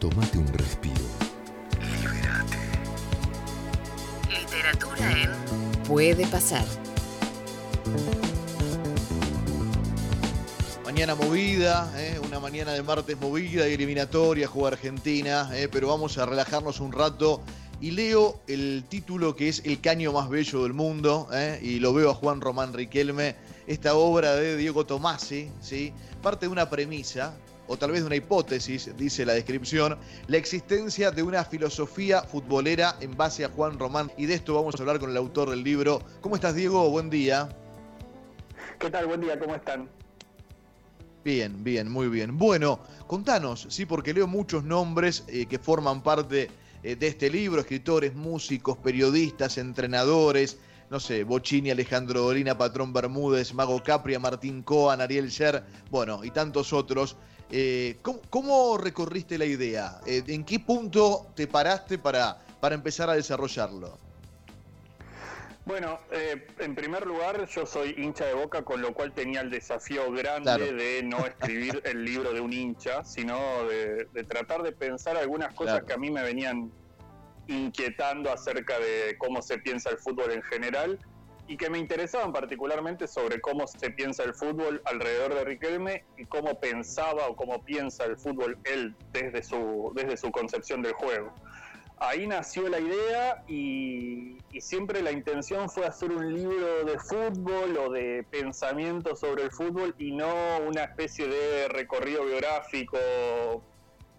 [0.00, 0.94] Tómate un respiro.
[1.80, 2.56] Libérate.
[4.30, 6.64] Literatura en Puede pasar.
[10.84, 12.20] Mañana movida, ¿eh?
[12.24, 15.68] una mañana de martes movida y eliminatoria, juega Argentina, ¿eh?
[15.70, 17.42] pero vamos a relajarnos un rato
[17.80, 21.58] y leo el título que es El caño más bello del mundo, ¿eh?
[21.60, 23.34] y lo veo a Juan Román Riquelme,
[23.66, 25.92] esta obra de Diego Tomasi, ¿sí?
[26.22, 27.34] parte de una premisa,
[27.68, 29.96] o tal vez de una hipótesis, dice la descripción,
[30.26, 34.74] la existencia de una filosofía futbolera en base a Juan Román, y de esto vamos
[34.74, 36.02] a hablar con el autor del libro.
[36.20, 36.90] ¿Cómo estás, Diego?
[36.90, 37.48] Buen día.
[38.78, 39.06] ¿Qué tal?
[39.06, 39.88] Buen día, ¿cómo están?
[41.24, 42.38] Bien, bien, muy bien.
[42.38, 46.48] Bueno, contanos, sí, porque leo muchos nombres eh, que forman parte
[46.82, 50.58] eh, de este libro, escritores, músicos, periodistas, entrenadores,
[50.90, 56.30] no sé, Bocini, Alejandro Dolina, Patrón Bermúdez, Mago Capria, Martín Coan, Ariel Sher, bueno, y
[56.30, 57.16] tantos otros.
[57.50, 60.00] Eh, ¿cómo, cómo, recorriste la idea?
[60.06, 63.98] ¿En qué punto te paraste para, para empezar a desarrollarlo?
[65.68, 69.50] Bueno, eh, en primer lugar, yo soy hincha de Boca, con lo cual tenía el
[69.50, 75.18] desafío grande de no escribir el libro de un hincha, sino de, tratar de pensar
[75.18, 76.72] algunas cosas que a mí me venían
[77.48, 80.98] inquietando acerca de cómo se piensa el fútbol en general
[81.48, 86.26] y que me interesaban particularmente sobre cómo se piensa el fútbol alrededor de Riquelme y
[86.26, 91.32] cómo pensaba o cómo piensa el fútbol él desde su, desde su concepción del juego
[92.00, 97.90] ahí nació la idea y, siempre la intención fue hacer un libro de fútbol o
[97.92, 102.98] de pensamiento sobre el fútbol y no una especie de recorrido biográfico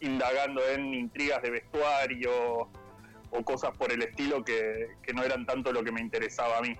[0.00, 2.30] indagando en intrigas de vestuario
[3.30, 6.74] o cosas por el estilo que, no eran tanto lo que me interesaba a mí.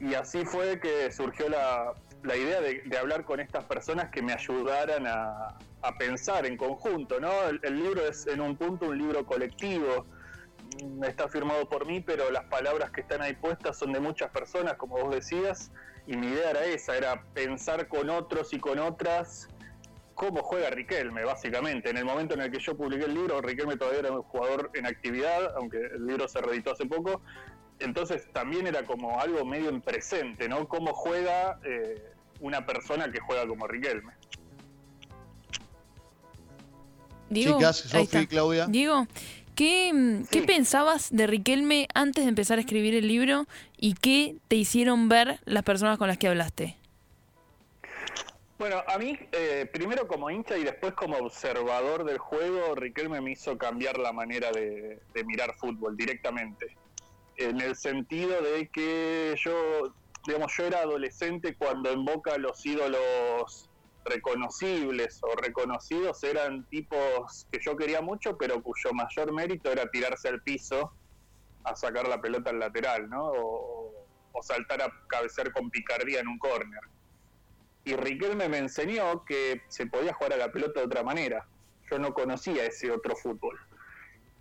[0.00, 1.94] Y así fue que surgió la,
[2.36, 7.30] idea de hablar con estas personas que me ayudaran a, a pensar en conjunto, ¿no?
[7.62, 10.06] El, libro es en un punto un libro colectivo,
[10.82, 14.30] mm, está firmado por mí, pero las palabras que están ahí puestas son de muchas
[14.30, 15.70] personas, como vos decías,
[16.06, 19.48] y mi idea era esa, era pensar con otros y con otras
[20.14, 21.90] cómo juega Riquelme, básicamente.
[21.90, 24.70] En el momento en el que yo publiqué el libro, Riquelme todavía era un jugador
[24.74, 27.22] en actividad, aunque el libro se reeditó hace poco,
[27.80, 30.68] entonces también era como algo medio en presente, ¿no?
[30.68, 32.02] Cómo juega eh,
[32.40, 34.12] una persona que juega como Riquelme.
[37.30, 38.66] Diego, Chicas, Sofi, Claudia.
[38.66, 39.06] Diego,
[39.54, 43.46] ¿qué, ¿qué pensabas de Riquelme antes de empezar a escribir el libro
[43.76, 46.76] y qué te hicieron ver las personas con las que hablaste?
[48.58, 53.32] Bueno, a mí, eh, primero como hincha y después como observador del juego, Riquelme me
[53.32, 56.76] hizo cambiar la manera de, de mirar fútbol directamente.
[57.38, 59.94] En el sentido de que yo,
[60.26, 63.70] digamos, yo era adolescente cuando en Boca los ídolos
[64.04, 70.28] reconocibles o reconocidos eran tipos que yo quería mucho, pero cuyo mayor mérito era tirarse
[70.28, 70.92] al piso
[71.62, 73.24] a sacar la pelota al lateral, ¿no?
[73.24, 73.94] O,
[74.40, 76.80] saltar a cabecear con picardía en un córner.
[77.84, 81.48] Y Riquelme me enseñó que se podía jugar a la pelota de otra manera.
[81.90, 83.58] Yo no conocía ese otro fútbol.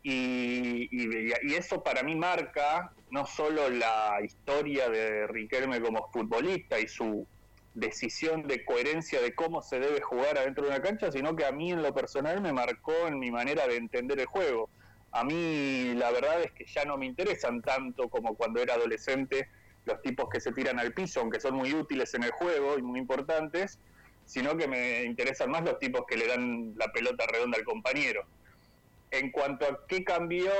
[0.10, 6.88] Y, y, eso para mí marca no solo la historia de Riquelme como futbolista y
[6.88, 7.28] su
[7.74, 11.52] decisión de coherencia de cómo se debe jugar adentro de una cancha, sino que a
[11.52, 14.70] mí en lo personal me marcó en mi manera de entender el juego.
[15.12, 19.50] A mí la verdad es que ya no me interesan tanto como cuando era adolescente
[19.84, 22.82] los tipos que se tiran al piso, aunque son muy útiles en el juego y
[22.82, 23.78] muy importantes,
[24.24, 28.26] sino que me interesan más los tipos que le dan la pelota redonda al compañero.
[29.10, 30.52] En cuanto a qué cambió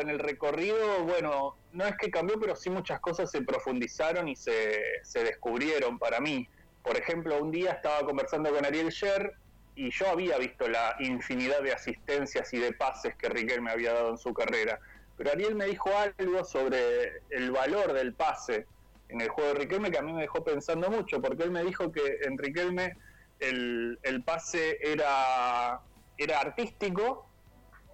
[0.00, 4.36] en el recorrido, bueno, no es que cambió, pero sí muchas cosas se profundizaron y
[4.36, 6.48] se, se descubrieron para mí.
[6.82, 9.34] Por ejemplo, un día estaba conversando con Ariel Sher
[9.74, 14.10] y yo había visto la infinidad de asistencias y de pases que Riquelme había dado
[14.10, 14.80] en su carrera.
[15.16, 18.66] Pero Ariel me dijo algo sobre el valor del pase
[19.08, 21.62] en el juego de Riquelme que a mí me dejó pensando mucho, porque él me
[21.62, 22.96] dijo que en Riquelme
[23.38, 25.80] el, el pase era,
[26.16, 27.25] era artístico,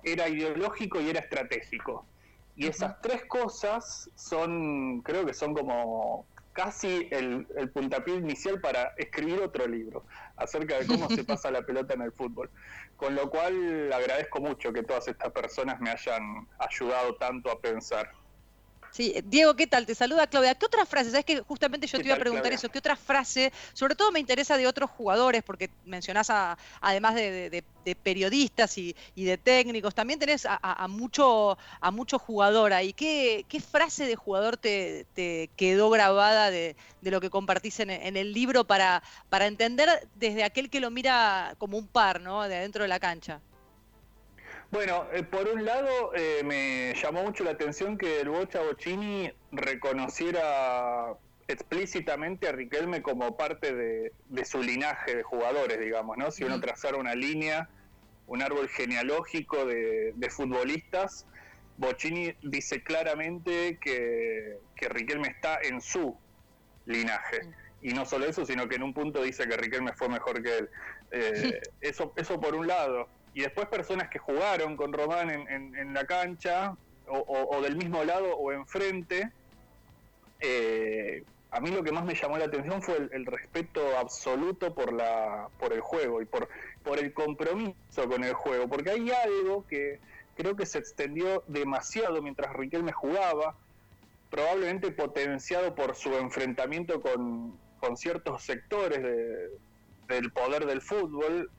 [0.05, 2.07] era ideológico y era estratégico.
[2.57, 8.93] Y esas tres cosas son, creo que son como casi el, el, puntapié inicial para
[8.99, 10.05] escribir otro libro
[10.37, 12.51] acerca de cómo se pasa la pelota en el fútbol.
[12.97, 18.13] Con lo cual agradezco mucho que todas estas personas me hayan ayudado tanto a pensar.
[18.93, 19.87] Sí, Diego, ¿qué tal?
[19.87, 20.55] Te saluda Claudia.
[20.55, 21.11] ¿Qué otra frase?
[21.11, 22.69] Sabes que justamente yo te iba a preguntar eso.
[22.69, 23.51] ¿Qué otra frase?
[23.73, 26.31] Sobre todo me interesa de otros jugadores, porque mencionás
[26.79, 27.65] además de,
[28.03, 32.93] periodistas y, de técnicos, también tenés a, mucho a mucho jugador ahí.
[32.93, 35.07] ¿Qué, qué frase de jugador te,
[35.57, 40.81] quedó grabada de, lo que compartís en, el libro para, para entender desde aquel que
[40.81, 42.43] lo mira como un par, ¿no?
[42.47, 43.41] De adentro de la cancha.
[44.73, 49.31] Bueno, eh, por un lado eh, me llamó mucho la atención que el Bocha Bocini
[49.51, 51.13] reconociera
[51.47, 56.31] explícitamente a Riquelme como parte de, su linaje de jugadores, digamos, ¿no?
[56.31, 57.69] Si uno trazara una línea,
[58.27, 61.27] un árbol genealógico de, futbolistas,
[61.77, 66.17] Bocini dice claramente que, que, Riquelme está en su
[66.87, 67.43] linaje.
[67.83, 70.57] Y no solo eso, sino que en un punto dice que Riquelme fue mejor que
[70.57, 70.71] él.
[71.11, 76.05] Eh, eso, eso por un lado y después personas que jugaron con Román en, la
[76.07, 76.77] cancha,
[77.09, 79.31] o, del mismo lado o enfrente.
[80.41, 84.93] Eh, a mí lo que más me llamó la atención fue el, respeto absoluto por
[84.93, 86.49] la por el juego y por,
[86.83, 90.01] por el compromiso con el juego, porque hay algo que
[90.35, 93.55] creo que se extendió demasiado mientras Riquelme jugaba,
[94.31, 99.03] probablemente potenciado por su enfrentamiento con, con ciertos sectores
[100.09, 101.51] del poder del fútbol,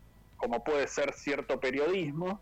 [0.44, 2.42] como puede ser cierto periodismo,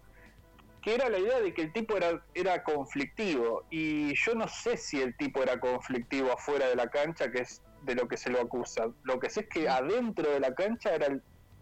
[0.81, 3.63] que era la idea de que el tipo era, era conflictivo.
[3.69, 7.61] Y yo no sé si el tipo era conflictivo afuera de la cancha, que es
[7.83, 8.87] de lo que se lo acusa.
[9.03, 11.09] Lo que sé es que adentro de la cancha era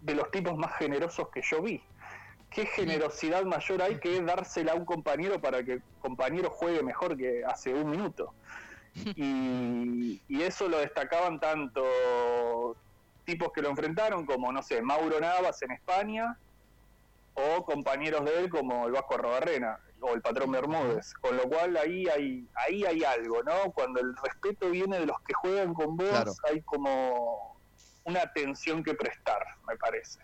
[0.01, 1.83] de los tipos más generosos que yo vi.
[2.49, 7.17] ¿Qué generosidad mayor hay que dársela a un compañero para que el compañero juegue mejor
[7.17, 8.33] que hace un minuto?
[8.95, 11.83] Y, y eso lo destacaban tanto
[13.29, 16.37] tipos que lo enfrentaron, como, no sé, Mauro Navas en España,
[17.35, 21.13] o compañeros de él como el Vasco Arrobarrena o el patrón Bermúdez.
[21.21, 23.71] Con lo cual ahí hay, ahí hay algo, ¿no?
[23.73, 27.55] Cuando el respeto viene de los que juegan con vos, hay como
[28.05, 30.19] una atención que prestar, me parece.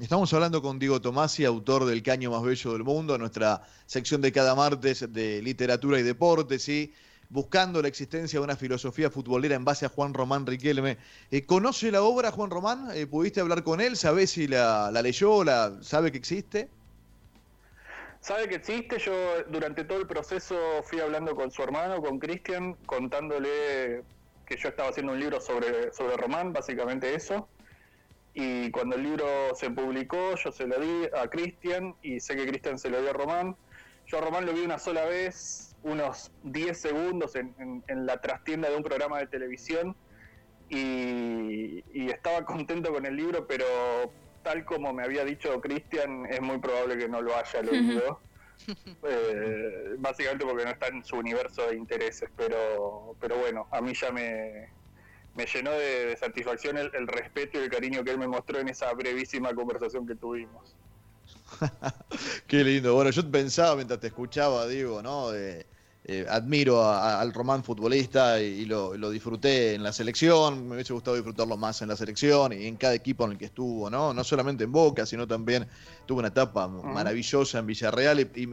[0.00, 4.30] Estamos hablando con Diego Tomasi, autor del Caño Más Bello del Mundo, nuestra sección de
[4.30, 6.94] cada martes de literatura y deportes, ¿sí?
[7.30, 10.96] Buscando la existencia de una filosofía futbolera en base a Juan Román Riquelme.
[11.30, 12.90] Eh, ¿Conoce la obra Juan Román?
[12.94, 13.96] Eh, ¿Pudiste hablar con él?
[13.96, 15.44] ¿Sabe si la, leyó?
[15.44, 16.68] La, ¿Sabe que existe?
[18.20, 19.12] Sabe que existe, yo
[19.48, 24.02] durante todo el proceso fui hablando con su hermano, con Cristian, contándole
[24.44, 27.48] que yo estaba haciendo un libro sobre, sobre Román, básicamente eso.
[28.34, 32.46] Y cuando el libro se publicó, yo se lo di a Cristian y sé que
[32.46, 33.56] Cristian se lo dio a Román.
[34.06, 38.76] Yo a Román lo vi una sola vez, unos 10 segundos en, la trastienda de
[38.76, 39.96] un programa de televisión
[40.68, 43.64] y, estaba contento con el libro, pero
[44.42, 48.20] tal como me había dicho Cristian, es muy probable que no lo haya leído.
[49.04, 53.94] Eh, básicamente porque no está en su universo de intereses, pero, pero bueno, a mí
[53.94, 54.68] ya me,
[55.36, 58.68] me llenó de, satisfacción el, el, respeto y el cariño que él me mostró en
[58.68, 60.76] esa brevísima conversación que tuvimos.
[62.46, 62.94] Qué lindo.
[62.94, 65.32] Bueno, yo pensaba mientras te escuchaba, digo, ¿no?
[66.10, 71.58] Eh, admiro al Román futbolista y, lo, disfruté en la selección, me hubiese gustado disfrutarlo
[71.58, 74.14] más en la selección y en cada equipo en el que estuvo, ¿no?
[74.14, 75.66] No solamente en Boca, sino también
[76.06, 78.48] tuvo una etapa maravillosa en Villarreal y,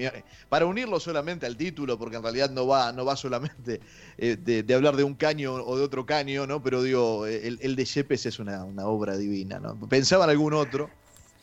[0.49, 3.79] para unirlo solamente al título, porque en realidad no va, no va solamente
[4.17, 6.61] eh, de, hablar de un caño o de otro caño, ¿no?
[6.61, 9.79] Pero digo, el, de Yepes es una, una obra divina, ¿no?
[9.87, 10.89] Pensaba en algún otro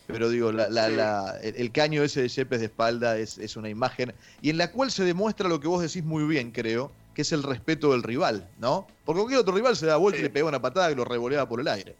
[0.07, 4.71] pero digo, el, caño ese de Yepes de espalda es, una imagen y en la
[4.71, 8.03] cual se demuestra lo que vos decís muy bien, creo, que es el respeto del
[8.03, 8.87] rival, ¿no?
[9.05, 11.49] Porque cualquier otro rival se da vuelta y le pega una patada y lo revoleaba
[11.49, 11.95] por el aire.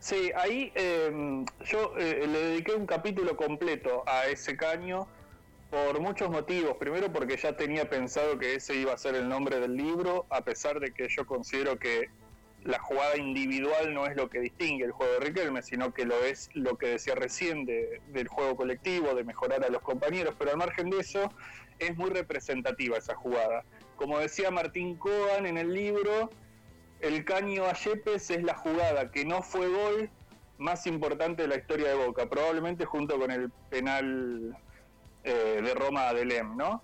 [0.00, 5.08] Sí, ahí em, yo eh, le dediqué un capítulo completo a ese caño
[5.70, 6.76] por muchos motivos.
[6.78, 10.42] Primero porque ya tenía pensado que ese iba a ser el nombre del libro, a
[10.42, 12.10] pesar de que yo considero que
[12.64, 16.16] la jugada individual no es lo que distingue el juego de Riquelme, sino que lo
[16.24, 20.56] es lo que decía recién del juego colectivo, de mejorar a los compañeros, pero al
[20.56, 21.30] margen de eso
[21.78, 23.64] es muy representativa esa jugada.
[23.96, 26.30] Como decía Martín Coan en el libro,
[27.00, 30.10] el caño a Yepes es la jugada que no fue gol
[30.56, 34.56] más importante de la historia de Boca, probablemente junto con el penal
[35.22, 36.82] eh, de Roma de Lem, ¿no?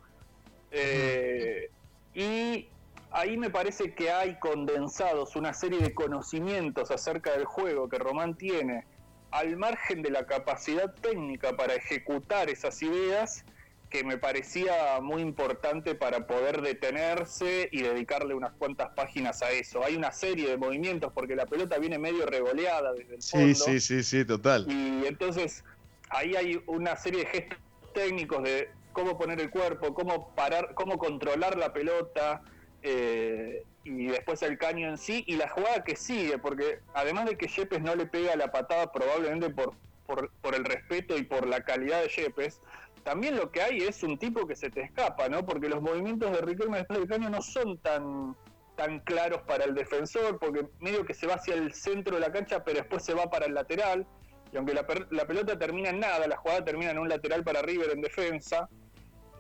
[0.73, 1.71] Eh,
[2.15, 2.69] y
[3.13, 8.37] ahí me parece que hay condensados una serie de conocimientos acerca del juego que Román
[8.37, 8.85] tiene,
[9.31, 13.45] al margen de la capacidad técnica para ejecutar esas ideas,
[13.89, 19.85] que me parecía muy importante para poder detenerse y dedicarle unas cuantas páginas a eso.
[19.85, 23.55] Hay una serie de movimientos porque la pelota viene medio revoleada desde el fondo.
[23.55, 24.67] Sí, sí, sí, sí, total.
[24.69, 25.65] Y entonces
[26.09, 27.59] ahí hay una serie de gestos
[27.93, 32.43] técnicos de cómo poner el cuerpo, cómo parar, cómo controlar la pelota,
[32.83, 37.37] eh, y después el caño en sí y la jugada que sigue, porque además de
[37.37, 39.75] que Yepes no le pega la patada probablemente por,
[40.07, 42.61] por, el respeto y por la calidad de Yepes,
[43.05, 45.47] también lo que hay es un tipo que se te escapa, ¿no?
[45.47, 48.37] Porque los movimientos de Riquelme después del caño no son tan
[48.77, 52.33] tan claros para el defensor, porque medio que se va hacia el centro de la
[52.33, 54.07] cancha, pero después se va para el lateral.
[54.53, 54.87] Y aunque la,
[55.27, 58.71] pelota termina en nada, la jugada termina en un lateral para River en defensa,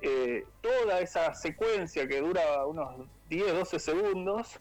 [0.02, 4.60] eh, toda esa secuencia que dura unos 10, 12 segundos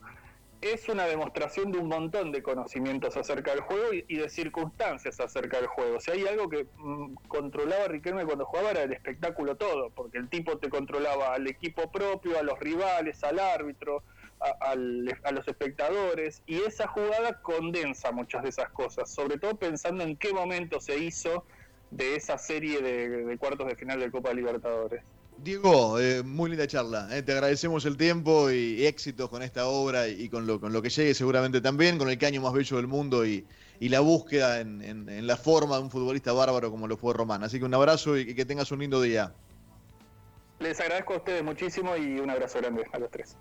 [0.62, 5.58] es una demostración de un montón de conocimientos acerca del juego y, de circunstancias acerca
[5.58, 6.00] del juego.
[6.00, 10.30] Si hay algo que mm, controlaba Riquelme cuando jugaba era el espectáculo todo, porque el
[10.30, 14.04] tipo te controlaba al equipo propio, a los rivales, al árbitro,
[14.40, 20.16] a, los espectadores, y esa jugada condensa muchas de esas cosas, sobre todo pensando en
[20.16, 21.44] qué momento se hizo
[21.90, 25.04] de esa serie de cuartos de final de Copa Libertadores.
[25.44, 27.08] Diego, eh, muy linda charla.
[27.12, 27.22] Eh.
[27.24, 30.90] Te agradecemos el tiempo y, éxitos con esta obra y, con, lo, con lo que
[30.90, 33.46] llegue seguramente también, con el caño más bello del mundo y,
[33.80, 37.44] la búsqueda en, la forma de un futbolista bárbaro como lo fue Román.
[37.44, 39.34] Así que un abrazo y que tengas un lindo día.
[40.60, 43.38] Les agradezco a ustedes muchísimo y un abrazo grande a los tres.